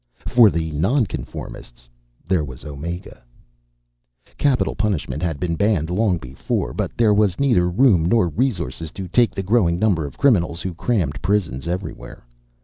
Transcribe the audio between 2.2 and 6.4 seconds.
there was Omega. Capital punishment had been banished long